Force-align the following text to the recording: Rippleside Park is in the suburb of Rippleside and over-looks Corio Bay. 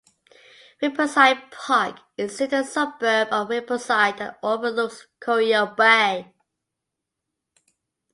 Rippleside 0.81 1.51
Park 1.51 1.99
is 2.17 2.41
in 2.41 2.49
the 2.49 2.63
suburb 2.63 3.27
of 3.31 3.49
Rippleside 3.49 4.19
and 4.19 4.35
over-looks 4.41 5.05
Corio 5.19 5.75
Bay. 5.75 6.33